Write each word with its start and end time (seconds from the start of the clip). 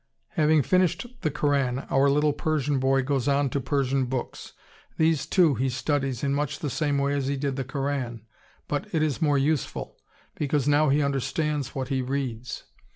Having 0.29 0.63
finished 0.63 1.05
the 1.21 1.29
Koran, 1.29 1.85
our 1.91 2.09
little 2.09 2.33
Persian 2.33 2.79
boy 2.79 3.03
goes 3.03 3.27
on 3.27 3.51
to 3.51 3.59
Persian 3.61 4.05
books. 4.05 4.53
These, 4.97 5.27
too, 5.27 5.53
he 5.53 5.69
studies 5.69 6.23
in 6.23 6.33
much 6.33 6.57
the 6.57 6.71
same 6.71 6.97
way 6.97 7.13
as 7.13 7.27
he 7.27 7.37
did 7.37 7.55
the 7.55 7.63
Koran, 7.63 8.25
but 8.67 8.87
it 8.95 9.03
is 9.03 9.21
more 9.21 9.37
useful, 9.37 9.97
because 10.33 10.67
now 10.67 10.89
he 10.89 11.03
understands 11.03 11.75
what 11.75 11.89
he 11.89 12.01
reads. 12.01 12.63